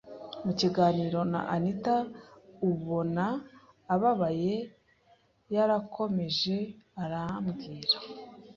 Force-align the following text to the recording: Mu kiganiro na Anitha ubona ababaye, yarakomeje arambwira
Mu 0.45 0.51
kiganiro 0.59 1.19
na 1.31 1.41
Anitha 1.55 1.95
ubona 2.69 3.25
ababaye, 3.93 4.55
yarakomeje 5.53 6.57
arambwira 7.03 7.97